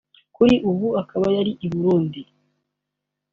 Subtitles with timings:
[0.35, 2.21] kuri ubu akaba yari i Burundi